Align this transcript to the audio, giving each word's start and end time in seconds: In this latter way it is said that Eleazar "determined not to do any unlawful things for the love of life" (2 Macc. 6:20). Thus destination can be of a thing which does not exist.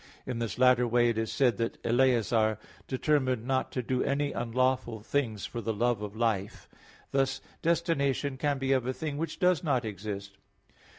In 0.25 0.39
this 0.39 0.57
latter 0.57 0.87
way 0.87 1.09
it 1.09 1.17
is 1.19 1.31
said 1.31 1.57
that 1.57 1.77
Eleazar 1.85 2.57
"determined 2.87 3.45
not 3.45 3.71
to 3.73 3.83
do 3.83 4.01
any 4.03 4.31
unlawful 4.31 5.01
things 5.03 5.45
for 5.45 5.61
the 5.61 5.75
love 5.75 6.01
of 6.01 6.15
life" 6.15 6.67
(2 6.71 6.75
Macc. 6.75 6.77
6:20). 6.77 6.79
Thus 7.11 7.41
destination 7.61 8.37
can 8.37 8.57
be 8.57 8.71
of 8.71 8.87
a 8.87 8.93
thing 8.93 9.17
which 9.19 9.37
does 9.37 9.63
not 9.63 9.85
exist. 9.85 10.39